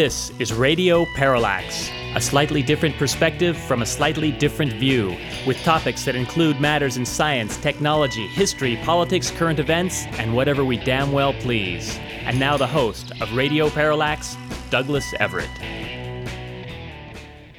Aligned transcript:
This 0.00 0.32
is 0.38 0.54
Radio 0.54 1.04
Parallax, 1.14 1.90
a 2.14 2.22
slightly 2.22 2.62
different 2.62 2.96
perspective 2.96 3.54
from 3.54 3.82
a 3.82 3.84
slightly 3.84 4.32
different 4.32 4.72
view, 4.72 5.14
with 5.46 5.62
topics 5.62 6.06
that 6.06 6.16
include 6.16 6.58
matters 6.58 6.96
in 6.96 7.04
science, 7.04 7.58
technology, 7.58 8.26
history, 8.28 8.78
politics, 8.82 9.30
current 9.30 9.58
events, 9.58 10.06
and 10.12 10.34
whatever 10.34 10.64
we 10.64 10.78
damn 10.78 11.12
well 11.12 11.34
please. 11.34 11.98
And 12.22 12.40
now 12.40 12.56
the 12.56 12.66
host 12.66 13.12
of 13.20 13.30
Radio 13.34 13.68
Parallax, 13.68 14.38
Douglas 14.70 15.12
Everett. 15.20 15.50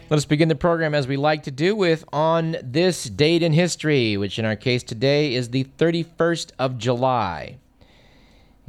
Let 0.10 0.18
us 0.18 0.26
begin 0.26 0.50
the 0.50 0.56
program 0.56 0.96
as 0.96 1.08
we 1.08 1.18
like 1.18 1.44
to 1.44 1.52
do 1.52 1.76
with 1.76 2.04
On 2.12 2.58
This 2.64 3.04
Date 3.04 3.44
in 3.44 3.54
History, 3.54 4.18
which 4.18 4.40
in 4.40 4.46
our 4.46 4.56
case 4.56 4.82
today 4.82 5.36
is 5.36 5.52
the 5.52 5.66
31st 5.78 6.54
of 6.58 6.80
July. 6.80 7.60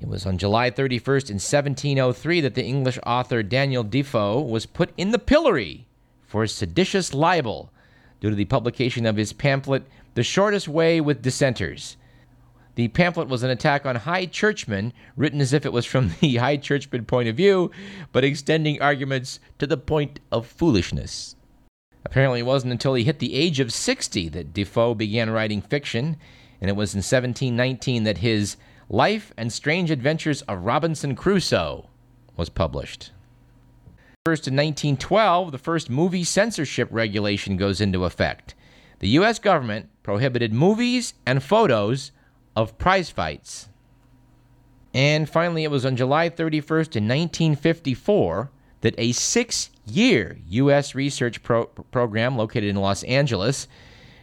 It 0.02 0.09
was 0.09 0.27
on 0.27 0.37
July 0.37 0.69
31st 0.69 1.30
in 1.30 1.37
1703 1.37 2.41
that 2.41 2.56
the 2.56 2.65
English 2.65 2.98
author 3.06 3.41
Daniel 3.41 3.84
Defoe 3.84 4.41
was 4.41 4.66
put 4.66 4.91
in 4.97 5.12
the 5.12 5.19
pillory 5.19 5.87
for 6.27 6.45
seditious 6.48 7.15
libel 7.15 7.73
due 8.19 8.30
to 8.30 8.34
the 8.34 8.47
publication 8.47 9.06
of 9.06 9.16
his 9.16 9.33
pamphlet, 9.33 9.84
The 10.15 10.25
Shortest 10.25 10.66
Way 10.66 11.01
with 11.01 11.23
Dissenters. 11.23 11.97
The 12.75 12.88
pamphlet 12.88 13.28
was 13.28 13.45
an 13.45 13.51
attack 13.51 13.87
on 13.87 13.95
high 13.95 14.27
churchmen, 14.27 14.92
written 15.16 15.41
as 15.41 15.52
if 15.52 15.65
it 15.65 15.73
was 15.73 15.87
from 15.87 16.11
the 16.20 16.34
high 16.34 16.56
churchman 16.56 17.05
point 17.05 17.28
of 17.28 17.37
view, 17.37 17.70
but 18.11 18.25
extending 18.25 18.83
arguments 18.83 19.39
to 19.61 19.69
the 19.69 19.77
point 19.77 20.19
of 20.33 20.48
foolishness. 20.48 21.37
Apparently, 22.05 22.41
it 22.41 22.47
wasn't 22.47 22.72
until 22.72 22.94
he 22.94 23.05
hit 23.05 23.20
the 23.20 23.37
age 23.37 23.61
of 23.61 23.72
60 23.72 24.31
that 24.31 24.53
Defoe 24.53 24.97
began 24.97 25.31
writing 25.31 25.62
fiction, 25.62 26.16
and 26.61 26.69
it 26.69 26.75
was 26.75 26.92
in 26.92 26.98
1719 26.98 28.03
that 28.03 28.19
his 28.19 28.56
Life 28.92 29.32
and 29.38 29.50
Strange 29.50 29.90
Adventures 29.90 30.42
of 30.42 30.66
Robinson 30.66 31.16
Crusoe 31.16 31.88
was 32.36 32.50
published. 32.50 33.10
First 34.26 34.46
in 34.46 34.54
1912, 34.54 35.50
the 35.50 35.56
first 35.56 35.88
movie 35.88 36.24
censorship 36.24 36.88
regulation 36.90 37.56
goes 37.56 37.80
into 37.80 38.04
effect. 38.04 38.54
The 38.98 39.08
U.S. 39.08 39.38
government 39.38 39.88
prohibited 40.02 40.52
movies 40.52 41.14
and 41.24 41.42
photos 41.42 42.12
of 42.54 42.76
prize 42.76 43.08
fights. 43.08 43.70
And 44.92 45.26
finally, 45.26 45.64
it 45.64 45.70
was 45.70 45.86
on 45.86 45.96
July 45.96 46.28
31st 46.28 46.94
in 46.94 47.08
1954 47.08 48.50
that 48.82 48.94
a 48.98 49.12
six 49.12 49.70
year 49.86 50.36
U.S. 50.48 50.94
research 50.94 51.42
pro- 51.42 51.64
program 51.64 52.36
located 52.36 52.64
in 52.64 52.76
Los 52.76 53.04
Angeles 53.04 53.68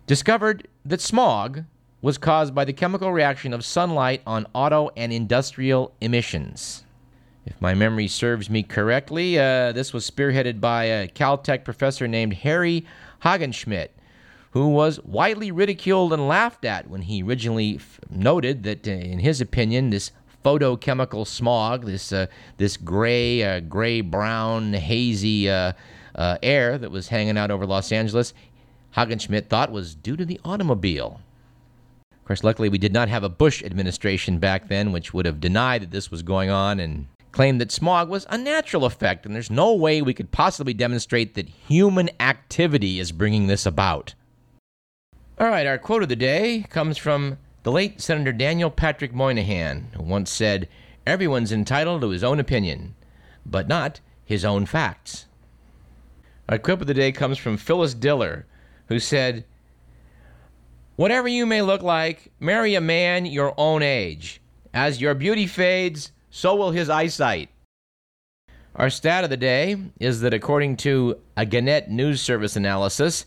discovered 0.06 0.68
that 0.86 1.02
smog 1.02 1.64
was 2.02 2.18
caused 2.18 2.56
by 2.56 2.64
the 2.64 2.74
chemical 2.74 3.12
reaction 3.12 3.54
of 3.54 3.66
sunlight 3.66 4.22
on 4.26 4.48
auto 4.54 4.90
and 4.96 5.12
industrial 5.12 5.94
emissions. 6.00 6.84
If 7.46 7.60
my 7.62 7.74
memory 7.74 8.08
serves 8.08 8.50
me 8.50 8.64
correctly, 8.64 9.38
uh, 9.38 9.72
this 9.72 9.92
was 9.92 10.10
spearheaded 10.10 10.62
by 10.62 10.86
a 10.86 11.08
Caltech 11.08 11.66
professor 11.66 12.08
named 12.08 12.34
Harry 12.36 12.86
Haagen-Smit, 13.24 13.92
who 14.52 14.70
was 14.70 15.00
widely 15.04 15.52
ridiculed 15.52 16.14
and 16.14 16.28
laughed 16.28 16.64
at 16.64 16.90
when 16.90 17.02
he 17.02 17.24
originally 17.24 17.76
f- 17.76 18.00
noted 18.10 18.64
that, 18.64 18.88
uh, 18.88 18.92
in 18.92 19.20
his 19.20 19.42
opinion, 19.42 19.90
this 19.90 20.12
photochemical 20.44 21.28
smog, 21.28 21.86
this 21.86 22.14
uh, 22.14 22.28
this 22.58 22.78
gray, 22.78 23.44
uh, 23.44 23.60
gray 23.62 24.02
brown, 24.02 24.74
hazy 24.74 25.50
uh, 25.50 25.74
uh, 26.16 26.38
air 26.42 26.78
that 26.78 26.92
was 26.92 27.10
hanging 27.10 27.38
out 27.38 27.52
over 27.52 27.66
Los 27.66 27.92
Angeles, 27.92 28.34
Haagen-Smit 28.96 29.50
thought 29.50 29.72
was 29.72 29.96
due 29.96 30.16
to 30.16 30.26
the 30.26 30.40
automobile 30.46 31.20
course, 32.30 32.44
luckily, 32.44 32.70
we 32.70 32.78
did 32.78 32.94
not 32.94 33.10
have 33.10 33.24
a 33.24 33.30
Bush 33.30 33.64
administration 33.64 34.38
back 34.38 34.68
then, 34.68 34.92
which 34.92 35.16
would 35.16 35.26
have 35.26 35.42
denied 35.42 35.82
that 35.82 35.90
this 35.90 36.12
was 36.12 36.22
going 36.22 36.52
on 36.52 36.80
and 36.80 37.08
claimed 37.32 37.60
that 37.60 37.72
smog 37.72 38.08
was 38.08 38.28
a 38.30 38.38
natural 38.38 38.86
effect, 38.86 39.26
and 39.26 39.34
there's 39.34 39.50
no 39.50 39.74
way 39.74 40.00
we 40.00 40.14
could 40.14 40.30
possibly 40.30 40.76
demonstrate 40.76 41.34
that 41.34 41.50
human 41.50 42.08
activity 42.20 43.00
is 43.00 43.12
bringing 43.12 43.48
this 43.48 43.66
about. 43.66 44.14
All 45.40 45.48
right, 45.48 45.66
our 45.66 45.80
quote 45.80 46.04
of 46.04 46.10
the 46.10 46.16
day 46.16 46.68
comes 46.70 47.00
from 47.00 47.40
the 47.64 47.72
late 47.72 48.00
Senator 48.00 48.32
Daniel 48.32 48.70
Patrick 48.70 49.12
Moynihan, 49.12 49.88
who 49.96 50.04
once 50.04 50.30
said, 50.30 50.70
Everyone's 51.08 51.52
entitled 51.52 52.02
to 52.02 52.10
his 52.10 52.24
own 52.24 52.40
opinion, 52.40 52.94
but 53.44 53.68
not 53.68 54.02
his 54.24 54.46
own 54.46 54.68
facts. 54.68 55.26
Our 56.48 56.60
quote 56.60 56.82
of 56.82 56.88
the 56.88 56.94
day 56.94 57.12
comes 57.12 57.40
from 57.40 57.58
Phyllis 57.58 57.96
Diller, 57.96 58.46
who 58.88 59.00
said, 59.00 59.46
Whatever 61.00 61.30
you 61.30 61.46
may 61.46 61.62
look 61.62 61.82
like, 61.82 62.30
marry 62.42 62.76
a 62.76 62.82
man 62.82 63.26
your 63.26 63.54
own 63.56 63.82
age. 63.82 64.42
As 64.74 65.00
your 65.00 65.14
beauty 65.14 65.48
fades, 65.48 66.12
so 66.30 66.58
will 66.58 66.72
his 66.72 66.90
eyesight. 66.90 67.48
Our 68.76 68.90
stat 68.90 69.24
of 69.24 69.30
the 69.30 69.38
day 69.38 69.78
is 70.02 70.20
that 70.20 70.34
according 70.34 70.76
to 70.78 71.18
a 71.38 71.46
Gannett 71.46 71.90
News 71.90 72.22
Service 72.22 72.58
analysis, 72.58 73.26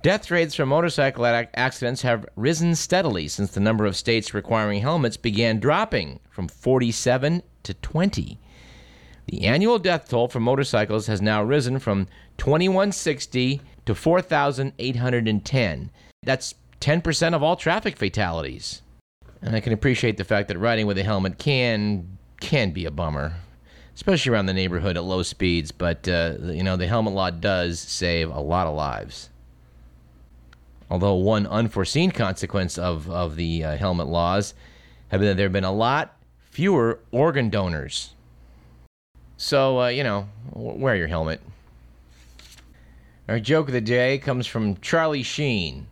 death 0.00 0.30
rates 0.30 0.54
from 0.54 0.70
motorcycle 0.70 1.26
accidents 1.26 2.00
have 2.00 2.24
risen 2.36 2.74
steadily 2.74 3.28
since 3.28 3.50
the 3.50 3.60
number 3.60 3.84
of 3.84 3.96
states 3.96 4.32
requiring 4.32 4.80
helmets 4.80 5.18
began 5.18 5.60
dropping 5.60 6.20
from 6.30 6.48
47 6.48 7.42
to 7.64 7.74
20. 7.74 8.38
The 9.26 9.44
annual 9.44 9.78
death 9.78 10.08
toll 10.08 10.28
for 10.28 10.40
motorcycles 10.40 11.06
has 11.08 11.20
now 11.20 11.42
risen 11.42 11.80
from 11.80 12.06
2160 12.38 13.60
to 13.84 13.94
4,810. 13.94 15.90
That's 16.22 16.54
10% 16.80 17.34
of 17.34 17.42
all 17.42 17.56
traffic 17.56 17.96
fatalities. 17.96 18.82
And 19.42 19.54
I 19.54 19.60
can 19.60 19.72
appreciate 19.72 20.16
the 20.16 20.24
fact 20.24 20.48
that 20.48 20.58
riding 20.58 20.86
with 20.86 20.98
a 20.98 21.02
helmet 21.02 21.38
can 21.38 22.18
can 22.40 22.70
be 22.70 22.86
a 22.86 22.90
bummer, 22.90 23.34
especially 23.94 24.32
around 24.32 24.46
the 24.46 24.54
neighborhood 24.54 24.96
at 24.96 25.04
low 25.04 25.22
speeds. 25.22 25.72
But 25.72 26.08
uh, 26.08 26.36
you 26.40 26.62
know, 26.62 26.76
the 26.76 26.86
helmet 26.86 27.14
law 27.14 27.30
does 27.30 27.80
save 27.80 28.30
a 28.30 28.40
lot 28.40 28.66
of 28.66 28.74
lives. 28.74 29.30
Although 30.90 31.14
one 31.14 31.46
unforeseen 31.46 32.10
consequence 32.10 32.76
of 32.76 33.10
of 33.10 33.36
the 33.36 33.64
uh, 33.64 33.76
helmet 33.76 34.08
laws 34.08 34.54
have 35.08 35.20
been 35.20 35.28
that 35.28 35.36
there 35.36 35.46
have 35.46 35.52
been 35.52 35.64
a 35.64 35.72
lot 35.72 36.16
fewer 36.50 36.98
organ 37.10 37.48
donors. 37.48 38.14
So 39.38 39.80
uh, 39.80 39.88
you 39.88 40.04
know, 40.04 40.28
wear 40.52 40.96
your 40.96 41.08
helmet. 41.08 41.40
Our 43.26 43.40
joke 43.40 43.68
of 43.68 43.72
the 43.72 43.80
day 43.80 44.18
comes 44.18 44.46
from 44.46 44.76
Charlie 44.80 45.22
Sheen 45.22 45.86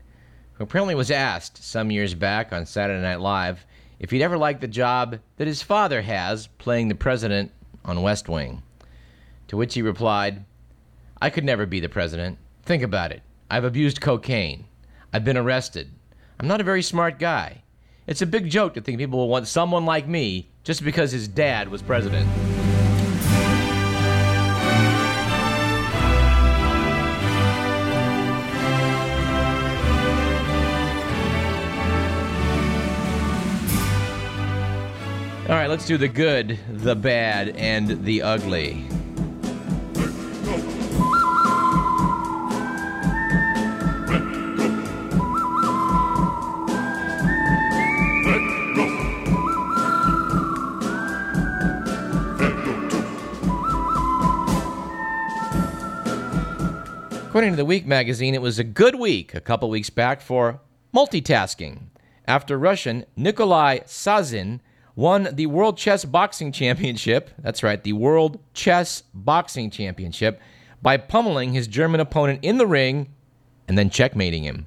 who 0.58 0.64
apparently 0.64 0.94
was 0.96 1.10
asked 1.10 1.62
some 1.62 1.90
years 1.90 2.14
back 2.14 2.52
on 2.52 2.66
Saturday 2.66 3.00
Night 3.00 3.20
Live 3.20 3.64
if 4.00 4.10
he'd 4.10 4.22
ever 4.22 4.36
like 4.36 4.60
the 4.60 4.68
job 4.68 5.18
that 5.36 5.46
his 5.46 5.62
father 5.62 6.02
has 6.02 6.48
playing 6.58 6.88
the 6.88 6.94
president 6.94 7.52
on 7.84 8.02
West 8.02 8.28
Wing. 8.28 8.62
To 9.48 9.56
which 9.56 9.74
he 9.74 9.82
replied, 9.82 10.44
I 11.22 11.30
could 11.30 11.44
never 11.44 11.64
be 11.64 11.80
the 11.80 11.88
president. 11.88 12.38
Think 12.64 12.82
about 12.82 13.12
it. 13.12 13.22
I've 13.50 13.64
abused 13.64 14.00
cocaine. 14.00 14.66
I've 15.12 15.24
been 15.24 15.36
arrested. 15.36 15.90
I'm 16.38 16.48
not 16.48 16.60
a 16.60 16.64
very 16.64 16.82
smart 16.82 17.18
guy. 17.18 17.62
It's 18.06 18.22
a 18.22 18.26
big 18.26 18.50
joke 18.50 18.74
to 18.74 18.80
think 18.80 18.98
people 18.98 19.18
will 19.18 19.28
want 19.28 19.48
someone 19.48 19.86
like 19.86 20.08
me 20.08 20.50
just 20.64 20.84
because 20.84 21.12
his 21.12 21.28
dad 21.28 21.68
was 21.68 21.82
president. 21.82 22.28
Right, 35.68 35.74
let's 35.74 35.86
do 35.86 35.98
the 35.98 36.08
good, 36.08 36.58
the 36.70 36.96
bad, 36.96 37.50
and 37.50 38.02
the 38.02 38.22
ugly. 38.22 38.86
According 57.26 57.50
to 57.50 57.56
the 57.56 57.66
Week 57.66 57.86
magazine, 57.86 58.34
it 58.34 58.40
was 58.40 58.58
a 58.58 58.64
good 58.64 58.94
week 58.94 59.34
a 59.34 59.40
couple 59.42 59.68
weeks 59.68 59.90
back 59.90 60.22
for 60.22 60.62
multitasking. 60.94 61.88
After 62.26 62.58
Russian 62.58 63.04
Nikolai 63.16 63.80
Sazhin 63.80 64.60
won 64.98 65.28
the 65.32 65.46
World 65.46 65.78
Chess 65.78 66.04
Boxing 66.04 66.50
Championship. 66.50 67.30
That's 67.38 67.62
right, 67.62 67.80
the 67.80 67.92
World 67.92 68.40
Chess 68.52 69.04
Boxing 69.14 69.70
Championship 69.70 70.40
by 70.82 70.96
pummeling 70.96 71.52
his 71.52 71.68
German 71.68 72.00
opponent 72.00 72.40
in 72.42 72.58
the 72.58 72.66
ring 72.66 73.08
and 73.68 73.78
then 73.78 73.90
checkmating 73.90 74.42
him. 74.42 74.66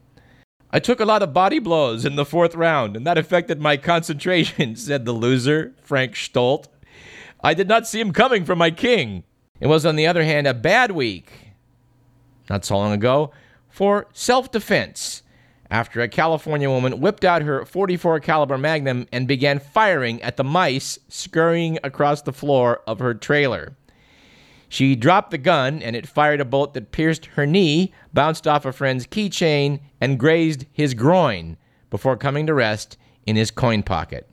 I 0.71 0.79
took 0.79 1.01
a 1.01 1.05
lot 1.05 1.21
of 1.21 1.33
body 1.33 1.59
blows 1.59 2.05
in 2.05 2.15
the 2.15 2.23
fourth 2.23 2.55
round, 2.55 2.95
and 2.95 3.05
that 3.05 3.17
affected 3.17 3.59
my 3.59 3.75
concentration, 3.75 4.75
said 4.77 5.03
the 5.03 5.11
loser, 5.11 5.73
Frank 5.81 6.15
Stoldt. 6.15 6.69
I 7.43 7.53
did 7.53 7.67
not 7.67 7.85
see 7.85 7.99
him 7.99 8.13
coming 8.13 8.45
from 8.45 8.57
my 8.57 8.71
king. 8.71 9.25
It 9.59 9.67
was, 9.67 9.85
on 9.85 9.97
the 9.97 10.07
other 10.07 10.23
hand, 10.23 10.47
a 10.47 10.53
bad 10.53 10.91
week, 10.91 11.29
not 12.49 12.63
so 12.63 12.77
long 12.77 12.93
ago, 12.93 13.31
for 13.67 14.07
self 14.13 14.49
defense 14.49 15.23
after 15.71 16.01
a 16.01 16.09
California 16.09 16.69
woman 16.69 16.99
whipped 16.99 17.23
out 17.23 17.41
her 17.41 17.65
44 17.65 18.19
caliber 18.19 18.57
Magnum 18.57 19.07
and 19.11 19.27
began 19.27 19.57
firing 19.57 20.21
at 20.21 20.35
the 20.35 20.43
mice 20.43 20.99
scurrying 21.07 21.79
across 21.83 22.21
the 22.21 22.33
floor 22.33 22.81
of 22.85 22.99
her 22.99 23.13
trailer. 23.13 23.75
She 24.67 24.95
dropped 24.95 25.31
the 25.31 25.37
gun 25.37 25.81
and 25.81 25.95
it 25.95 26.07
fired 26.07 26.41
a 26.41 26.45
bullet 26.45 26.73
that 26.73 26.91
pierced 26.91 27.25
her 27.27 27.45
knee, 27.45 27.93
bounced 28.13 28.47
off 28.47 28.65
a 28.65 28.71
friend's 28.71 29.07
keychain, 29.07 29.79
and 29.99 30.19
grazed 30.19 30.65
his 30.71 30.93
groin 30.93 31.57
before 31.89 32.17
coming 32.17 32.45
to 32.47 32.53
rest 32.53 32.97
in 33.25 33.35
his 33.35 33.51
coin 33.51 33.83
pocket. 33.83 34.29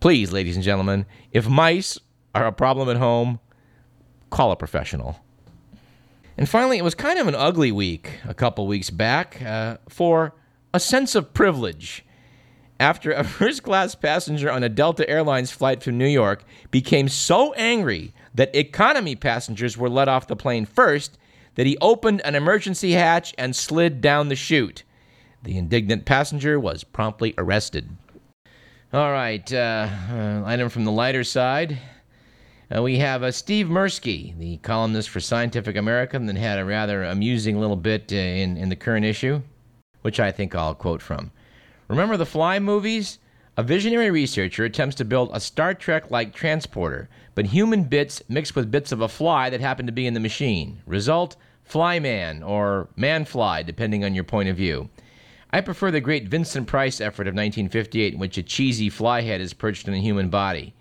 Please, 0.00 0.32
ladies 0.32 0.56
and 0.56 0.64
gentlemen, 0.64 1.06
if 1.32 1.48
mice 1.48 1.98
are 2.34 2.46
a 2.46 2.52
problem 2.52 2.88
at 2.88 2.96
home, 2.96 3.40
call 4.30 4.50
a 4.50 4.56
professional. 4.56 5.23
And 6.36 6.48
finally, 6.48 6.78
it 6.78 6.84
was 6.84 6.94
kind 6.94 7.18
of 7.18 7.28
an 7.28 7.34
ugly 7.34 7.70
week 7.70 8.18
a 8.26 8.34
couple 8.34 8.66
weeks 8.66 8.90
back 8.90 9.40
uh, 9.42 9.76
for 9.88 10.34
a 10.72 10.80
sense 10.80 11.14
of 11.14 11.32
privilege. 11.32 12.04
After 12.80 13.12
a 13.12 13.22
first 13.38 13.62
class 13.62 13.94
passenger 13.94 14.50
on 14.50 14.64
a 14.64 14.68
Delta 14.68 15.08
Airlines 15.08 15.52
flight 15.52 15.82
from 15.82 15.96
New 15.96 16.08
York 16.08 16.44
became 16.70 17.08
so 17.08 17.52
angry 17.54 18.12
that 18.34 18.54
economy 18.54 19.14
passengers 19.14 19.78
were 19.78 19.88
let 19.88 20.08
off 20.08 20.26
the 20.26 20.34
plane 20.34 20.66
first 20.66 21.18
that 21.54 21.66
he 21.66 21.78
opened 21.80 22.20
an 22.22 22.34
emergency 22.34 22.92
hatch 22.92 23.32
and 23.38 23.54
slid 23.54 24.00
down 24.00 24.28
the 24.28 24.34
chute. 24.34 24.82
The 25.44 25.56
indignant 25.56 26.04
passenger 26.04 26.58
was 26.58 26.82
promptly 26.82 27.34
arrested. 27.38 27.90
All 28.92 29.12
right, 29.12 29.52
uh, 29.52 29.88
uh, 30.10 30.42
item 30.44 30.68
from 30.68 30.84
the 30.84 30.92
lighter 30.92 31.22
side. 31.22 31.78
Uh, 32.74 32.82
we 32.82 32.98
have 32.98 33.22
uh, 33.22 33.30
Steve 33.30 33.66
Mirsky, 33.66 34.36
the 34.38 34.56
columnist 34.58 35.10
for 35.10 35.20
Scientific 35.20 35.76
American, 35.76 36.24
that 36.26 36.36
had 36.36 36.58
a 36.58 36.64
rather 36.64 37.04
amusing 37.04 37.60
little 37.60 37.76
bit 37.76 38.10
uh, 38.10 38.16
in, 38.16 38.56
in 38.56 38.70
the 38.70 38.76
current 38.76 39.04
issue, 39.04 39.42
which 40.00 40.18
I 40.18 40.32
think 40.32 40.54
I'll 40.54 40.74
quote 40.74 41.02
from. 41.02 41.30
Remember 41.88 42.16
the 42.16 42.24
Fly 42.24 42.58
movies? 42.58 43.18
A 43.56 43.62
visionary 43.62 44.10
researcher 44.10 44.64
attempts 44.64 44.96
to 44.96 45.04
build 45.04 45.30
a 45.32 45.40
Star 45.40 45.74
Trek 45.74 46.10
like 46.10 46.34
transporter, 46.34 47.08
but 47.34 47.46
human 47.46 47.84
bits 47.84 48.22
mixed 48.28 48.56
with 48.56 48.70
bits 48.70 48.92
of 48.92 49.00
a 49.00 49.08
fly 49.08 49.50
that 49.50 49.60
happen 49.60 49.86
to 49.86 49.92
be 49.92 50.06
in 50.06 50.14
the 50.14 50.18
machine. 50.18 50.82
Result 50.86 51.36
Flyman 51.68 52.42
or 52.42 52.88
Manfly, 52.96 53.62
depending 53.64 54.04
on 54.04 54.14
your 54.14 54.24
point 54.24 54.48
of 54.48 54.56
view. 54.56 54.88
I 55.50 55.60
prefer 55.60 55.92
the 55.92 56.00
great 56.00 56.28
Vincent 56.28 56.66
Price 56.66 57.00
effort 57.00 57.28
of 57.28 57.34
1958, 57.34 58.14
in 58.14 58.18
which 58.18 58.38
a 58.38 58.42
cheesy 58.42 58.88
fly 58.88 59.20
head 59.20 59.40
is 59.40 59.52
perched 59.52 59.86
in 59.86 59.94
a 59.94 59.98
human 59.98 60.30
body. 60.30 60.74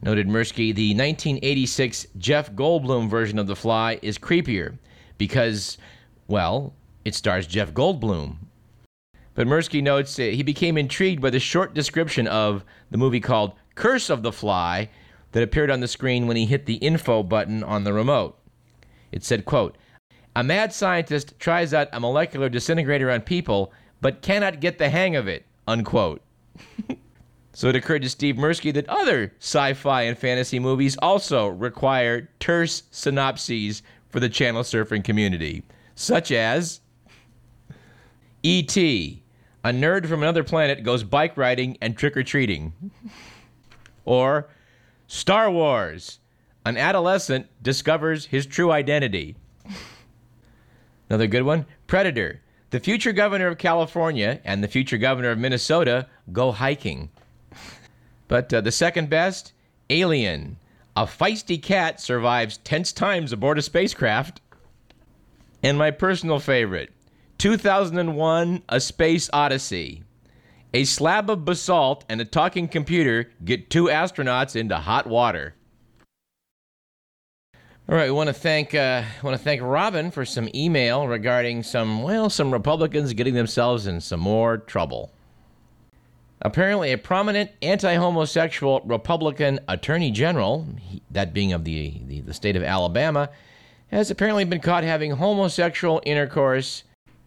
Noted 0.00 0.28
Mirsky, 0.28 0.74
the 0.74 0.90
1986 0.90 2.06
Jeff 2.16 2.52
Goldblum 2.52 3.08
version 3.10 3.38
of 3.38 3.48
The 3.48 3.56
Fly 3.56 3.98
is 4.00 4.16
creepier 4.16 4.78
because, 5.18 5.76
well, 6.28 6.72
it 7.04 7.14
stars 7.14 7.46
Jeff 7.46 7.74
Goldblum. 7.74 8.36
But 9.34 9.46
Mirsky 9.46 9.82
notes 9.82 10.14
that 10.16 10.34
he 10.34 10.42
became 10.42 10.78
intrigued 10.78 11.20
by 11.20 11.30
the 11.30 11.40
short 11.40 11.74
description 11.74 12.26
of 12.28 12.64
the 12.90 12.98
movie 12.98 13.20
called 13.20 13.54
Curse 13.74 14.08
of 14.10 14.22
the 14.22 14.32
Fly 14.32 14.88
that 15.32 15.42
appeared 15.42 15.70
on 15.70 15.80
the 15.80 15.88
screen 15.88 16.26
when 16.26 16.36
he 16.36 16.46
hit 16.46 16.66
the 16.66 16.76
info 16.76 17.22
button 17.22 17.62
on 17.64 17.84
the 17.84 17.92
remote. 17.92 18.38
It 19.10 19.24
said, 19.24 19.44
quote, 19.44 19.76
A 20.36 20.44
mad 20.44 20.72
scientist 20.72 21.38
tries 21.38 21.74
out 21.74 21.88
a 21.92 22.00
molecular 22.00 22.48
disintegrator 22.48 23.10
on 23.10 23.22
people 23.22 23.72
but 24.00 24.22
cannot 24.22 24.60
get 24.60 24.78
the 24.78 24.90
hang 24.90 25.16
of 25.16 25.26
it, 25.26 25.44
unquote. 25.66 26.22
So 27.52 27.68
it 27.68 27.76
occurred 27.76 28.02
to 28.02 28.08
Steve 28.08 28.36
Mirsky 28.36 28.72
that 28.74 28.88
other 28.88 29.32
sci 29.40 29.74
fi 29.74 30.02
and 30.02 30.16
fantasy 30.16 30.58
movies 30.58 30.96
also 30.98 31.48
require 31.48 32.28
terse 32.38 32.84
synopses 32.90 33.82
for 34.08 34.20
the 34.20 34.28
channel 34.28 34.62
surfing 34.62 35.04
community, 35.04 35.64
such 35.94 36.30
as 36.30 36.80
E.T., 38.42 39.22
a 39.64 39.70
nerd 39.70 40.06
from 40.06 40.22
another 40.22 40.44
planet 40.44 40.84
goes 40.84 41.02
bike 41.02 41.36
riding 41.36 41.76
and 41.82 41.96
trick 41.96 42.16
or 42.16 42.22
treating. 42.22 42.72
or 44.04 44.48
Star 45.08 45.50
Wars, 45.50 46.20
an 46.64 46.76
adolescent 46.76 47.46
discovers 47.62 48.26
his 48.26 48.46
true 48.46 48.70
identity. 48.70 49.36
Another 51.10 51.26
good 51.26 51.42
one 51.42 51.66
Predator, 51.86 52.40
the 52.70 52.80
future 52.80 53.12
governor 53.12 53.48
of 53.48 53.58
California 53.58 54.40
and 54.44 54.62
the 54.62 54.68
future 54.68 54.98
governor 54.98 55.30
of 55.30 55.38
Minnesota 55.38 56.06
go 56.30 56.52
hiking. 56.52 57.10
But 58.28 58.52
uh, 58.52 58.60
the 58.60 58.72
second 58.72 59.10
best, 59.10 59.52
Alien. 59.90 60.58
A 60.96 61.06
feisty 61.06 61.62
cat 61.62 62.00
survives 62.00 62.58
tense 62.58 62.92
times 62.92 63.32
aboard 63.32 63.58
a 63.58 63.62
spacecraft. 63.62 64.40
And 65.62 65.78
my 65.78 65.90
personal 65.90 66.38
favorite, 66.38 66.90
2001 67.38 68.62
A 68.68 68.80
Space 68.80 69.30
Odyssey. 69.32 70.02
A 70.74 70.84
slab 70.84 71.30
of 71.30 71.44
basalt 71.44 72.04
and 72.08 72.20
a 72.20 72.24
talking 72.24 72.68
computer 72.68 73.30
get 73.44 73.70
two 73.70 73.84
astronauts 73.84 74.54
into 74.54 74.76
hot 74.76 75.06
water. 75.06 75.54
All 77.88 77.96
right, 77.96 78.04
we 78.04 78.10
want 78.10 78.26
to 78.26 78.34
thank 78.34 78.74
uh, 78.74 79.02
want 79.22 79.34
to 79.34 79.42
thank 79.42 79.62
Robin 79.62 80.10
for 80.10 80.26
some 80.26 80.50
email 80.54 81.08
regarding 81.08 81.62
some 81.62 82.02
well 82.02 82.28
some 82.28 82.52
Republicans 82.52 83.14
getting 83.14 83.32
themselves 83.32 83.86
in 83.86 84.02
some 84.02 84.20
more 84.20 84.58
trouble. 84.58 85.10
Apparently, 86.40 86.92
a 86.92 86.98
prominent 86.98 87.50
anti 87.62 87.94
homosexual 87.94 88.80
Republican 88.84 89.58
attorney 89.66 90.10
general, 90.12 90.66
that 91.10 91.34
being 91.34 91.52
of 91.52 91.64
the, 91.64 92.00
the, 92.06 92.20
the, 92.20 92.34
state 92.34 92.54
of 92.54 92.62
Alabama, 92.62 93.28
has 93.88 94.10
apparently 94.10 94.44
been 94.44 94.60
caught 94.60 94.84
having 94.84 95.12
homosexual 95.12 96.00
intercourse 96.06 96.84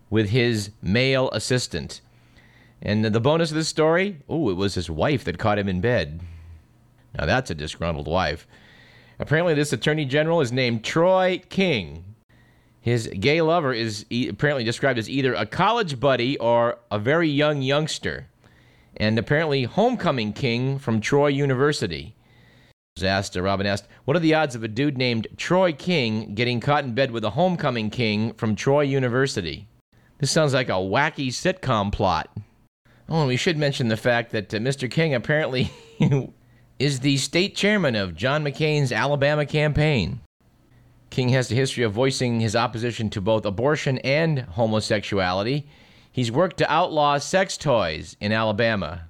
with 0.10 0.30
his 0.30 0.72
male 0.82 1.30
assistant. 1.32 2.00
And 2.82 3.04
the 3.04 3.20
bonus 3.20 3.52
of 3.52 3.56
this 3.56 3.68
story 3.68 4.18
oh, 4.30 4.50
it 4.50 4.56
was 4.56 4.76
his 4.76 4.90
wife 4.90 5.26
that 5.26 5.38
caught 5.38 5.60
him 5.60 5.68
in 5.68 5.82
bed. 5.82 6.22
Now, 7.18 7.26
that's 7.26 7.52
a 7.52 7.56
disgruntled 7.56 8.08
wife. 8.08 8.48
Apparently, 9.20 9.54
this 9.54 9.74
attorney 9.74 10.06
general 10.06 10.40
is 10.40 10.54
named 10.54 10.86
Troy 10.86 11.42
King. 11.50 12.06
His 12.80 13.08
gay 13.08 13.42
lover 13.42 13.74
is 13.74 14.06
e- 14.10 14.30
apparently 14.30 14.64
described 14.64 14.98
as 14.98 15.10
either 15.10 15.34
a 15.34 15.46
college 15.46 16.00
buddy 16.00 16.38
or 16.40 16.80
a 16.90 16.98
very 16.98 17.28
young 17.28 17.62
youngster 17.62 18.28
and 18.98 19.18
apparently 19.18 19.64
homecoming 19.64 20.34
king 20.34 20.80
from 20.80 21.02
Troy 21.02 21.28
University. 21.28 22.16
Asked, 23.02 23.38
uh, 23.38 23.42
Robin 23.42 23.66
asked, 23.66 23.88
"What 24.06 24.18
are 24.18 24.20
the 24.22 24.34
odds 24.34 24.54
of 24.54 24.64
a 24.64 24.68
dude 24.68 24.98
named 24.98 25.28
Troy 25.38 25.72
King 25.72 26.36
getting 26.36 26.60
caught 26.60 26.84
in 26.84 26.94
bed 26.94 27.12
with 27.12 27.24
a 27.24 27.32
homecoming 27.32 27.90
king 27.90 28.34
from 28.34 28.56
Troy 28.56 28.82
University?" 28.82 29.68
This 30.20 30.30
sounds 30.30 30.54
like 30.54 30.70
a 30.70 30.74
wacky 30.74 31.30
sitcom 31.30 31.92
plot. 31.92 32.30
Oh, 33.10 33.20
and 33.20 33.28
we 33.28 33.38
should 33.38 33.58
mention 33.58 33.88
the 33.88 33.98
fact 33.98 34.32
that 34.32 34.54
uh, 34.54 34.58
Mr. 34.58 34.90
King 34.90 35.16
apparently 35.16 35.72
is 36.80 37.00
the 37.00 37.18
state 37.18 37.56
chairman 37.56 37.96
of 37.96 38.16
John 38.16 38.44
McCain's 38.44 38.92
Alabama 38.92 39.46
campaign. 39.46 40.22
King 41.10 41.30
has 41.30 41.52
a 41.52 41.56
history 41.56 41.84
of 41.84 41.92
voicing 41.92 42.40
his 42.40 42.56
opposition 42.56 43.10
to 43.10 43.20
both 43.20 43.46
abortion 43.46 43.98
and 44.00 44.40
homosexuality. 44.40 45.68
He's 46.12 46.32
worked 46.32 46.58
to 46.58 46.72
outlaw 46.72 47.18
sex 47.20 47.58
toys 47.58 48.18
in 48.20 48.32
Alabama. 48.32 49.10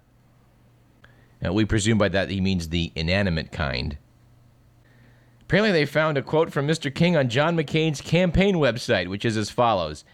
Now, 1.41 1.53
we 1.53 1.65
presume 1.65 1.97
by 1.97 2.09
that 2.09 2.29
he 2.29 2.39
means 2.39 2.69
the 2.69 2.91
inanimate 2.95 3.51
kind. 3.51 3.97
Apparently, 5.41 5.71
they 5.71 5.85
found 5.85 6.17
a 6.17 6.21
quote 6.21 6.51
from 6.51 6.67
Mr. 6.67 6.93
King 6.93 7.17
on 7.17 7.27
John 7.27 7.57
McCain's 7.57 8.01
campaign 8.01 8.55
website, 8.55 9.07
which 9.07 9.25
is 9.25 9.35
as 9.35 9.49
follows 9.49 10.05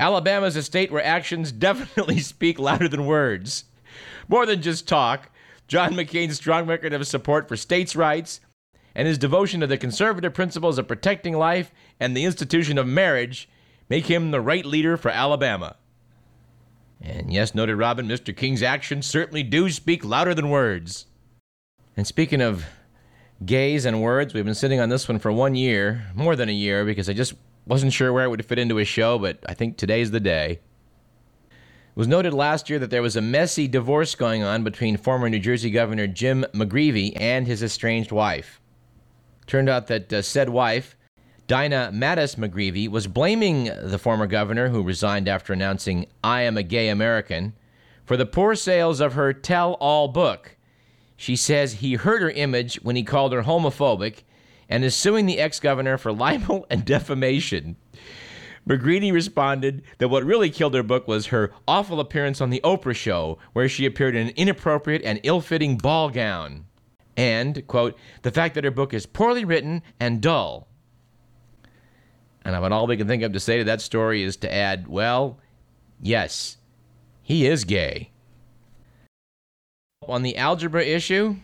Alabama 0.00 0.46
is 0.46 0.56
a 0.56 0.62
state 0.62 0.90
where 0.90 1.04
actions 1.04 1.52
definitely 1.52 2.18
speak 2.18 2.58
louder 2.58 2.88
than 2.88 3.06
words. 3.06 3.64
More 4.26 4.46
than 4.46 4.62
just 4.62 4.88
talk, 4.88 5.30
John 5.68 5.92
McCain's 5.92 6.36
strong 6.36 6.66
record 6.66 6.94
of 6.94 7.06
support 7.06 7.46
for 7.46 7.56
states' 7.56 7.94
rights 7.94 8.40
and 8.94 9.06
his 9.06 9.18
devotion 9.18 9.60
to 9.60 9.66
the 9.66 9.78
conservative 9.78 10.34
principles 10.34 10.78
of 10.78 10.88
protecting 10.88 11.36
life 11.36 11.72
and 12.00 12.16
the 12.16 12.24
institution 12.24 12.78
of 12.78 12.86
marriage 12.86 13.48
make 13.88 14.06
him 14.06 14.30
the 14.30 14.40
right 14.40 14.64
leader 14.64 14.96
for 14.96 15.10
Alabama. 15.10 15.76
And 17.02 17.32
yes, 17.32 17.54
noted 17.54 17.76
Robin, 17.76 18.06
Mr. 18.06 18.34
King's 18.36 18.62
actions 18.62 19.06
certainly 19.06 19.42
do 19.42 19.68
speak 19.70 20.04
louder 20.04 20.34
than 20.34 20.50
words. 20.50 21.06
And 21.96 22.06
speaking 22.06 22.40
of 22.40 22.64
gays 23.44 23.84
and 23.84 24.00
words, 24.00 24.32
we've 24.32 24.44
been 24.44 24.54
sitting 24.54 24.80
on 24.80 24.88
this 24.88 25.08
one 25.08 25.18
for 25.18 25.32
one 25.32 25.56
year, 25.56 26.06
more 26.14 26.36
than 26.36 26.48
a 26.48 26.52
year, 26.52 26.84
because 26.84 27.08
I 27.08 27.12
just 27.12 27.34
wasn't 27.66 27.92
sure 27.92 28.12
where 28.12 28.24
it 28.24 28.28
would 28.28 28.44
fit 28.44 28.58
into 28.58 28.78
a 28.78 28.84
show, 28.84 29.18
but 29.18 29.38
I 29.46 29.54
think 29.54 29.76
today's 29.76 30.12
the 30.12 30.20
day. 30.20 30.60
It 31.50 31.96
was 31.96 32.08
noted 32.08 32.32
last 32.32 32.70
year 32.70 32.78
that 32.78 32.90
there 32.90 33.02
was 33.02 33.16
a 33.16 33.20
messy 33.20 33.68
divorce 33.68 34.14
going 34.14 34.42
on 34.42 34.64
between 34.64 34.96
former 34.96 35.28
New 35.28 35.40
Jersey 35.40 35.70
Governor 35.70 36.06
Jim 36.06 36.46
McGreevey 36.54 37.12
and 37.20 37.46
his 37.46 37.62
estranged 37.62 38.12
wife. 38.12 38.60
Turned 39.46 39.68
out 39.68 39.88
that 39.88 40.12
uh, 40.12 40.22
said 40.22 40.48
wife 40.48 40.96
Dina 41.52 41.90
Matos 41.92 42.36
McGreevey 42.36 42.88
was 42.88 43.06
blaming 43.06 43.64
the 43.64 43.98
former 43.98 44.26
governor, 44.26 44.70
who 44.70 44.82
resigned 44.82 45.28
after 45.28 45.52
announcing, 45.52 46.06
I 46.24 46.40
am 46.44 46.56
a 46.56 46.62
gay 46.62 46.88
American, 46.88 47.52
for 48.06 48.16
the 48.16 48.24
poor 48.24 48.54
sales 48.54 49.00
of 49.00 49.12
her 49.12 49.34
tell 49.34 49.74
all 49.74 50.08
book. 50.08 50.56
She 51.14 51.36
says 51.36 51.74
he 51.74 51.96
hurt 51.96 52.22
her 52.22 52.30
image 52.30 52.76
when 52.76 52.96
he 52.96 53.02
called 53.02 53.34
her 53.34 53.42
homophobic 53.42 54.22
and 54.66 54.82
is 54.82 54.96
suing 54.96 55.26
the 55.26 55.38
ex 55.38 55.60
governor 55.60 55.98
for 55.98 56.10
libel 56.14 56.64
and 56.70 56.86
defamation. 56.86 57.76
McGreevey 58.66 59.12
responded 59.12 59.82
that 59.98 60.08
what 60.08 60.24
really 60.24 60.48
killed 60.48 60.72
her 60.72 60.82
book 60.82 61.06
was 61.06 61.26
her 61.26 61.52
awful 61.68 62.00
appearance 62.00 62.40
on 62.40 62.48
The 62.48 62.62
Oprah 62.64 62.96
Show, 62.96 63.36
where 63.52 63.68
she 63.68 63.84
appeared 63.84 64.16
in 64.16 64.28
an 64.28 64.34
inappropriate 64.36 65.02
and 65.04 65.20
ill 65.22 65.42
fitting 65.42 65.76
ball 65.76 66.08
gown. 66.08 66.64
And, 67.14 67.66
quote, 67.66 67.98
the 68.22 68.30
fact 68.30 68.54
that 68.54 68.64
her 68.64 68.70
book 68.70 68.94
is 68.94 69.04
poorly 69.04 69.44
written 69.44 69.82
and 70.00 70.22
dull, 70.22 70.66
And 72.44 72.54
about 72.54 72.72
all 72.72 72.86
we 72.86 72.96
can 72.96 73.06
think 73.06 73.22
of 73.22 73.32
to 73.32 73.40
say 73.40 73.58
to 73.58 73.64
that 73.64 73.80
story 73.80 74.22
is 74.22 74.36
to 74.38 74.52
add, 74.52 74.88
well, 74.88 75.38
yes, 76.00 76.56
he 77.22 77.46
is 77.46 77.64
gay. 77.64 78.10
On 80.08 80.22
the 80.22 80.36
algebra 80.36 80.82
issue, 80.82 81.36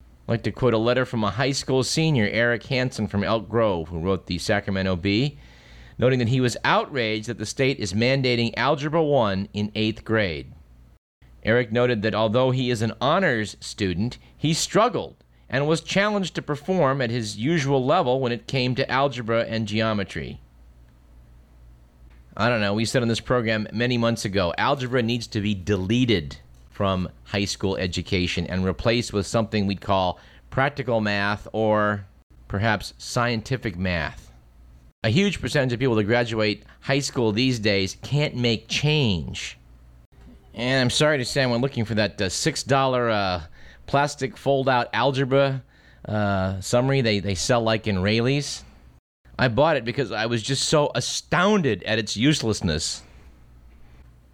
I'd 0.00 0.28
like 0.28 0.42
to 0.44 0.52
quote 0.52 0.72
a 0.72 0.78
letter 0.78 1.04
from 1.04 1.22
a 1.22 1.30
high 1.30 1.52
school 1.52 1.82
senior, 1.82 2.28
Eric 2.30 2.64
Hansen 2.64 3.06
from 3.06 3.22
Elk 3.22 3.48
Grove, 3.48 3.88
who 3.88 4.00
wrote 4.00 4.26
the 4.26 4.38
Sacramento 4.38 4.96
Bee, 4.96 5.38
noting 5.98 6.18
that 6.18 6.28
he 6.28 6.40
was 6.40 6.56
outraged 6.64 7.28
that 7.28 7.36
the 7.36 7.44
state 7.44 7.78
is 7.78 7.92
mandating 7.92 8.54
Algebra 8.56 9.02
1 9.02 9.48
in 9.52 9.70
eighth 9.74 10.02
grade. 10.02 10.52
Eric 11.42 11.72
noted 11.72 12.00
that 12.02 12.14
although 12.14 12.50
he 12.50 12.70
is 12.70 12.80
an 12.80 12.92
honors 13.00 13.56
student, 13.60 14.16
he 14.34 14.54
struggled 14.54 15.16
and 15.50 15.66
was 15.66 15.80
challenged 15.80 16.36
to 16.36 16.42
perform 16.42 17.02
at 17.02 17.10
his 17.10 17.36
usual 17.36 17.84
level 17.84 18.20
when 18.20 18.30
it 18.30 18.46
came 18.46 18.74
to 18.76 18.88
algebra 18.90 19.42
and 19.42 19.66
geometry. 19.66 20.40
I 22.36 22.48
don't 22.48 22.60
know, 22.60 22.72
we 22.72 22.84
said 22.84 23.02
on 23.02 23.08
this 23.08 23.20
program 23.20 23.66
many 23.72 23.98
months 23.98 24.24
ago 24.24 24.54
algebra 24.56 25.02
needs 25.02 25.26
to 25.26 25.40
be 25.40 25.54
deleted 25.54 26.36
from 26.70 27.08
high 27.24 27.44
school 27.44 27.76
education 27.76 28.46
and 28.46 28.64
replaced 28.64 29.12
with 29.12 29.26
something 29.26 29.66
we'd 29.66 29.80
call 29.80 30.20
practical 30.48 31.00
math 31.00 31.48
or 31.52 32.06
perhaps 32.48 32.94
scientific 32.96 33.76
math. 33.76 34.32
A 35.02 35.08
huge 35.08 35.40
percentage 35.40 35.72
of 35.72 35.80
people 35.80 35.96
that 35.96 36.04
graduate 36.04 36.62
high 36.80 37.00
school 37.00 37.32
these 37.32 37.58
days 37.58 37.96
can't 38.02 38.36
make 38.36 38.68
change. 38.68 39.58
And 40.54 40.80
I'm 40.80 40.90
sorry 40.90 41.18
to 41.18 41.24
say, 41.24 41.42
I'm 41.42 41.52
looking 41.60 41.84
for 41.84 41.94
that 41.94 42.20
uh, 42.20 42.26
$6 42.26 43.10
uh, 43.10 43.46
plastic 43.90 44.36
fold 44.36 44.68
out 44.68 44.88
algebra 44.92 45.64
uh, 46.04 46.60
summary 46.60 47.00
they, 47.00 47.18
they 47.18 47.34
sell 47.34 47.60
like 47.60 47.88
in 47.88 48.00
Raley's. 48.00 48.64
I 49.36 49.48
bought 49.48 49.76
it 49.76 49.84
because 49.84 50.12
I 50.12 50.26
was 50.26 50.44
just 50.44 50.68
so 50.68 50.92
astounded 50.94 51.82
at 51.82 51.98
its 51.98 52.16
uselessness. 52.16 53.02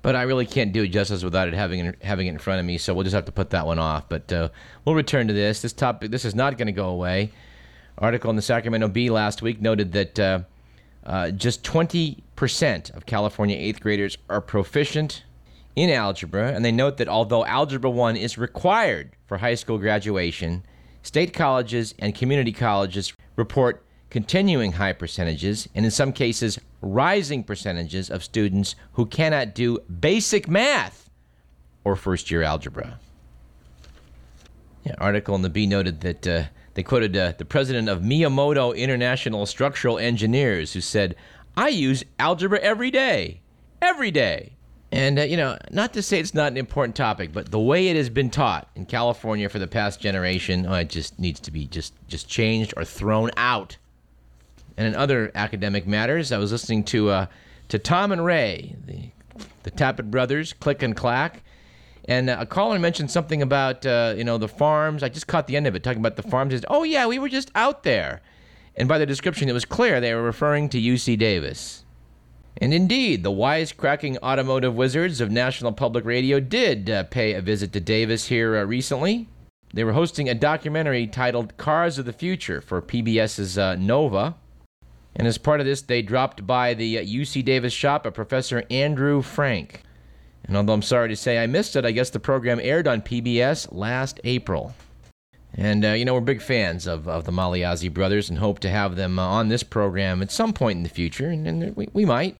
But 0.02 0.14
I 0.14 0.22
really 0.22 0.44
can't 0.44 0.74
do 0.74 0.82
it 0.82 0.88
justice 0.88 1.24
without 1.24 1.48
it 1.48 1.54
having 1.54 1.94
having 2.02 2.26
it 2.26 2.30
in 2.30 2.38
front 2.38 2.60
of 2.60 2.66
me, 2.66 2.76
so 2.76 2.92
we'll 2.92 3.04
just 3.04 3.14
have 3.14 3.24
to 3.24 3.32
put 3.32 3.50
that 3.50 3.66
one 3.66 3.78
off. 3.78 4.08
But 4.10 4.30
uh, 4.30 4.50
we'll 4.84 4.94
return 4.94 5.26
to 5.26 5.32
this. 5.32 5.62
This 5.62 5.72
topic, 5.72 6.10
this 6.10 6.26
is 6.26 6.34
not 6.34 6.58
going 6.58 6.66
to 6.66 6.72
go 6.72 6.90
away. 6.90 7.32
Article 7.98 8.28
in 8.28 8.36
the 8.36 8.42
Sacramento 8.42 8.88
Bee 8.88 9.08
last 9.08 9.40
week 9.40 9.60
noted 9.60 9.92
that 9.92 10.20
uh, 10.20 10.40
uh, 11.04 11.30
just 11.30 11.64
20% 11.64 12.94
of 12.94 13.06
California 13.06 13.56
eighth 13.56 13.80
graders 13.80 14.18
are 14.28 14.42
proficient 14.42 15.24
in 15.74 15.88
algebra, 15.90 16.52
and 16.52 16.64
they 16.64 16.72
note 16.72 16.98
that 16.98 17.08
although 17.08 17.44
Algebra 17.44 17.90
1 17.90 18.16
is 18.16 18.38
required 18.38 19.15
for 19.26 19.38
high 19.38 19.54
school 19.54 19.78
graduation, 19.78 20.64
state 21.02 21.32
colleges 21.32 21.94
and 21.98 22.14
community 22.14 22.52
colleges 22.52 23.12
report 23.36 23.84
continuing 24.10 24.72
high 24.72 24.92
percentages, 24.92 25.68
and 25.74 25.84
in 25.84 25.90
some 25.90 26.12
cases, 26.12 26.58
rising 26.80 27.42
percentages 27.42 28.08
of 28.08 28.22
students 28.22 28.76
who 28.92 29.04
cannot 29.06 29.54
do 29.54 29.78
basic 30.00 30.48
math 30.48 31.10
or 31.84 31.96
first 31.96 32.30
year 32.30 32.42
algebra. 32.42 32.98
An 34.84 34.94
article 34.98 35.34
in 35.34 35.42
the 35.42 35.50
Bee 35.50 35.66
noted 35.66 36.00
that 36.02 36.26
uh, 36.26 36.44
they 36.74 36.82
quoted 36.82 37.16
uh, 37.16 37.32
the 37.36 37.44
president 37.44 37.88
of 37.88 38.02
Miyamoto 38.02 38.76
International 38.76 39.46
Structural 39.46 39.98
Engineers, 39.98 40.72
who 40.72 40.80
said, 40.80 41.16
I 41.56 41.68
use 41.68 42.04
algebra 42.18 42.60
every 42.60 42.90
day. 42.90 43.40
Every 43.82 44.10
day. 44.10 44.55
And, 44.92 45.18
uh, 45.18 45.22
you 45.22 45.36
know, 45.36 45.58
not 45.70 45.92
to 45.94 46.02
say 46.02 46.20
it's 46.20 46.34
not 46.34 46.52
an 46.52 46.56
important 46.56 46.94
topic, 46.94 47.32
but 47.32 47.50
the 47.50 47.58
way 47.58 47.88
it 47.88 47.96
has 47.96 48.08
been 48.08 48.30
taught 48.30 48.68
in 48.76 48.86
California 48.86 49.48
for 49.48 49.58
the 49.58 49.66
past 49.66 50.00
generation, 50.00 50.64
oh, 50.66 50.74
it 50.74 50.88
just 50.88 51.18
needs 51.18 51.40
to 51.40 51.50
be 51.50 51.66
just, 51.66 51.92
just 52.06 52.28
changed 52.28 52.72
or 52.76 52.84
thrown 52.84 53.30
out. 53.36 53.76
And 54.76 54.86
in 54.86 54.94
other 54.94 55.32
academic 55.34 55.86
matters, 55.86 56.30
I 56.30 56.38
was 56.38 56.52
listening 56.52 56.84
to, 56.84 57.10
uh, 57.10 57.26
to 57.68 57.78
Tom 57.78 58.12
and 58.12 58.24
Ray, 58.24 58.76
the, 58.86 59.10
the 59.64 59.70
Tappet 59.70 60.10
brothers, 60.10 60.52
Click 60.52 60.82
and 60.82 60.94
Clack. 60.94 61.42
And 62.08 62.30
uh, 62.30 62.36
a 62.38 62.46
caller 62.46 62.78
mentioned 62.78 63.10
something 63.10 63.42
about, 63.42 63.84
uh, 63.84 64.14
you 64.16 64.22
know, 64.22 64.38
the 64.38 64.48
farms. 64.48 65.02
I 65.02 65.08
just 65.08 65.26
caught 65.26 65.48
the 65.48 65.56
end 65.56 65.66
of 65.66 65.74
it, 65.74 65.82
talking 65.82 65.98
about 65.98 66.14
the 66.14 66.22
farms. 66.22 66.52
Says, 66.52 66.64
oh, 66.68 66.84
yeah, 66.84 67.06
we 67.06 67.18
were 67.18 67.28
just 67.28 67.50
out 67.56 67.82
there. 67.82 68.22
And 68.76 68.88
by 68.88 68.98
the 68.98 69.06
description, 69.06 69.48
it 69.48 69.52
was 69.52 69.64
clear 69.64 70.00
they 70.00 70.14
were 70.14 70.22
referring 70.22 70.68
to 70.68 70.80
UC 70.80 71.18
Davis. 71.18 71.84
And 72.58 72.72
indeed, 72.72 73.22
the 73.22 73.30
wisecracking 73.30 74.16
automotive 74.22 74.74
wizards 74.74 75.20
of 75.20 75.30
National 75.30 75.72
Public 75.72 76.06
Radio 76.06 76.40
did 76.40 76.88
uh, 76.88 77.04
pay 77.04 77.34
a 77.34 77.42
visit 77.42 77.72
to 77.74 77.80
Davis 77.80 78.28
here 78.28 78.56
uh, 78.56 78.64
recently. 78.64 79.28
They 79.74 79.84
were 79.84 79.92
hosting 79.92 80.28
a 80.28 80.34
documentary 80.34 81.06
titled 81.06 81.56
Cars 81.58 81.98
of 81.98 82.06
the 82.06 82.14
Future 82.14 82.62
for 82.62 82.80
PBS's 82.80 83.58
uh, 83.58 83.76
Nova. 83.76 84.36
And 85.14 85.28
as 85.28 85.36
part 85.36 85.60
of 85.60 85.66
this, 85.66 85.82
they 85.82 86.00
dropped 86.00 86.46
by 86.46 86.72
the 86.72 86.96
UC 86.96 87.42
uh, 87.42 87.44
Davis 87.44 87.74
shop 87.74 88.06
of 88.06 88.14
Professor 88.14 88.64
Andrew 88.70 89.20
Frank. 89.20 89.82
And 90.44 90.56
although 90.56 90.72
I'm 90.72 90.82
sorry 90.82 91.08
to 91.10 91.16
say 91.16 91.42
I 91.42 91.46
missed 91.46 91.76
it, 91.76 91.84
I 91.84 91.90
guess 91.90 92.08
the 92.08 92.20
program 92.20 92.60
aired 92.62 92.88
on 92.88 93.02
PBS 93.02 93.68
last 93.70 94.18
April. 94.24 94.74
And, 95.52 95.84
uh, 95.84 95.90
you 95.90 96.04
know, 96.04 96.14
we're 96.14 96.20
big 96.20 96.42
fans 96.42 96.86
of, 96.86 97.06
of 97.06 97.24
the 97.24 97.32
Magliozzi 97.32 97.92
brothers 97.92 98.30
and 98.30 98.38
hope 98.38 98.60
to 98.60 98.70
have 98.70 98.96
them 98.96 99.18
uh, 99.18 99.26
on 99.26 99.48
this 99.48 99.62
program 99.62 100.22
at 100.22 100.30
some 100.30 100.52
point 100.52 100.76
in 100.76 100.82
the 100.82 100.88
future, 100.88 101.28
and, 101.28 101.46
and 101.46 101.76
we, 101.76 101.88
we 101.92 102.04
might 102.04 102.36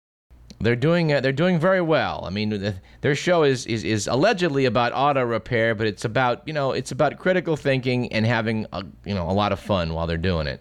they're 0.61 0.77
doing 0.77 1.13
uh, 1.13 1.21
they're 1.21 1.33
doing 1.33 1.59
very 1.59 1.81
well. 1.81 2.25
I 2.25 2.31
mean, 2.31 2.49
the, 2.51 2.75
their 3.03 3.15
show 3.15 3.43
is, 3.43 3.67
is 3.67 3.85
is 3.85 4.07
allegedly 4.07 4.65
about 4.65 4.93
auto 4.95 5.23
repair, 5.23 5.75
but 5.75 5.87
it's 5.87 6.05
about 6.05 6.47
you 6.47 6.55
know 6.55 6.73
it's 6.73 6.93
about 6.93 7.19
critical 7.19 7.57
thinking 7.57 8.13
and 8.13 8.25
having 8.25 8.67
a, 8.73 8.85
you 9.05 9.15
know 9.15 9.29
a 9.31 9.33
lot 9.33 9.53
of 9.53 9.61
fun 9.61 9.93
while 9.93 10.07
they're 10.07 10.17
doing 10.17 10.47
it. 10.47 10.61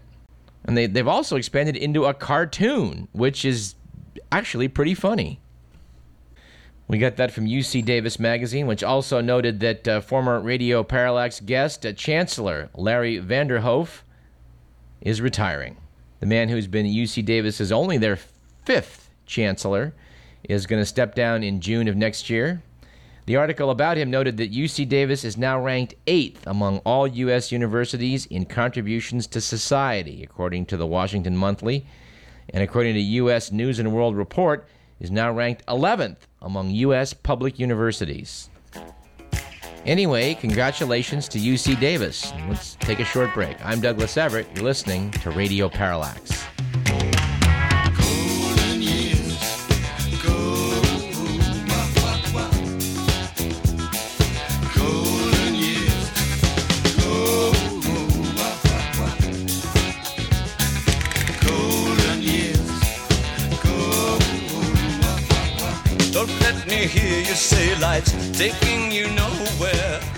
And 0.65 0.77
they 0.77 0.87
they've 0.87 1.07
also 1.07 1.37
expanded 1.37 1.77
into 1.77 2.05
a 2.05 2.13
cartoon, 2.13 3.07
which 3.13 3.45
is 3.45 3.75
actually 4.31 4.67
pretty 4.67 4.93
funny. 4.93 5.39
We 6.87 6.99
got 6.99 7.15
that 7.15 7.31
from 7.31 7.47
UC 7.47 7.83
Davis 7.85 8.19
Magazine, 8.19 8.67
which 8.67 8.83
also 8.83 9.19
noted 9.19 9.59
that 9.61 9.87
uh, 9.87 10.01
former 10.01 10.39
Radio 10.39 10.83
Parallax 10.83 11.39
guest, 11.39 11.83
uh, 11.83 11.93
Chancellor 11.93 12.69
Larry 12.75 13.19
Vanderhoef, 13.19 14.01
is 15.01 15.19
retiring. 15.19 15.77
The 16.19 16.27
man 16.27 16.49
who's 16.49 16.67
been 16.67 16.85
UC 16.85 17.25
Davis 17.25 17.59
is 17.59 17.71
only 17.71 17.97
their 17.97 18.19
fifth 18.65 19.04
chancellor, 19.25 19.93
is 20.43 20.65
going 20.65 20.81
to 20.81 20.85
step 20.85 21.15
down 21.15 21.43
in 21.43 21.61
June 21.61 21.87
of 21.87 21.95
next 21.95 22.29
year. 22.29 22.61
The 23.25 23.37
article 23.37 23.71
about 23.71 23.97
him 23.97 24.11
noted 24.11 24.37
that 24.37 24.53
UC 24.53 24.87
Davis 24.87 25.23
is 25.23 25.35
now 25.35 25.59
ranked 25.59 25.95
eighth 26.05 26.45
among 26.45 26.77
all 26.79 27.07
U.S. 27.07 27.51
universities 27.51 28.27
in 28.27 28.45
contributions 28.45 29.25
to 29.27 29.41
society, 29.41 30.21
according 30.23 30.67
to 30.67 30.77
the 30.77 30.85
Washington 30.85 31.35
Monthly, 31.35 31.87
and 32.49 32.61
according 32.61 32.93
to 32.93 32.99
U.S. 32.99 33.51
News 33.51 33.79
and 33.79 33.91
World 33.91 34.15
Report, 34.15 34.67
is 34.99 35.09
now 35.09 35.31
ranked 35.31 35.65
11th 35.65 36.17
among 36.41 36.69
U.S. 36.69 37.13
public 37.13 37.57
universities. 37.57 38.49
Anyway, 39.85 40.35
congratulations 40.35 41.27
to 41.29 41.39
UC 41.39 41.79
Davis. 41.79 42.31
Let's 42.47 42.75
take 42.75 42.99
a 42.99 43.05
short 43.05 43.33
break. 43.33 43.57
I'm 43.63 43.81
Douglas 43.81 44.17
Everett. 44.17 44.47
You're 44.55 44.65
listening 44.65 45.11
to 45.11 45.31
Radio 45.31 45.69
Parallax. 45.69 46.45
Hear 66.87 67.19
you 67.19 67.35
say 67.35 67.77
life's 67.79 68.13
taking 68.37 68.91
you 68.91 69.09
nowhere. 69.11 70.14